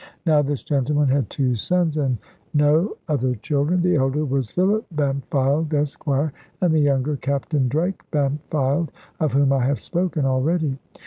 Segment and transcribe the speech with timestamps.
[0.25, 2.17] Now this gentleman had two sons, and
[2.55, 8.89] no other children; the elder was Philip Bampfylde, Esquire, and the younger Captain Drake Bampfylde,
[9.19, 10.79] of whom I have spoken already.